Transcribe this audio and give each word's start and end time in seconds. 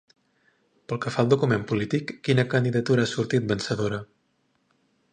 Pel 0.93 0.99
que 1.03 1.11
fa 1.17 1.25
al 1.25 1.29
document 1.33 1.67
polític 1.73 2.15
quina 2.29 2.49
candidatura 2.57 3.07
ha 3.07 3.13
sortit 3.15 3.49
vencedora? 3.55 4.05